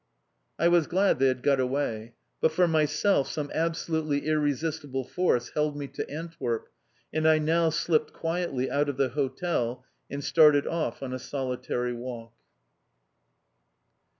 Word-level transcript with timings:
I 0.57 0.67
was 0.67 0.87
glad 0.87 1.19
they 1.19 1.27
had 1.27 1.43
got 1.43 1.59
away. 1.59 2.15
But 2.39 2.51
for 2.53 2.67
myself 2.67 3.27
some 3.27 3.51
absolutely 3.53 4.25
irresistible 4.25 5.03
force 5.03 5.49
held 5.49 5.77
me 5.77 5.85
to 5.89 6.09
Antwerp, 6.09 6.69
and 7.13 7.27
I 7.27 7.37
now 7.37 7.69
slipped 7.69 8.11
quietly 8.11 8.67
out 8.71 8.89
of 8.89 8.97
the 8.97 9.09
hotel 9.09 9.85
and 10.09 10.23
started 10.23 10.65
off 10.65 11.03
on 11.03 11.13
a 11.13 11.19
solitary 11.19 11.93
walk. 11.93 12.33